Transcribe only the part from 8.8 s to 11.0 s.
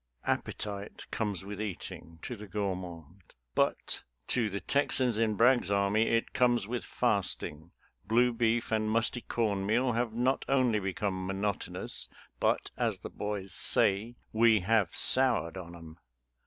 musty corn meal have not only